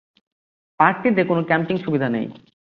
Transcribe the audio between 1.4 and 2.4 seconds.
Camping সুবিধা নেই।